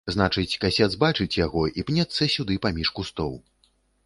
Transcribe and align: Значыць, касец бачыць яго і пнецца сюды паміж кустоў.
Значыць, 0.13 0.57
касец 0.63 0.87
бачыць 1.03 1.37
яго 1.45 1.61
і 1.83 1.85
пнецца 1.91 2.29
сюды 2.37 2.59
паміж 2.65 2.87
кустоў. 3.03 3.39